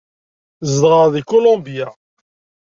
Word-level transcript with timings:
Zedɣeɣ 0.71 1.07
deg 1.13 1.25
Kulumbya. 1.29 1.87